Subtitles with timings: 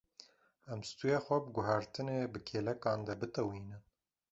[0.71, 3.81] Em stûyê xwe bi guhertinê bi kêlekan de bitewînin.